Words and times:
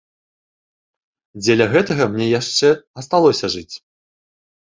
Дзеля 1.41 1.67
гэтага 1.75 2.03
мне 2.13 2.27
яшчэ 2.39 2.69
асталося 3.01 3.45
жыць. 3.57 3.69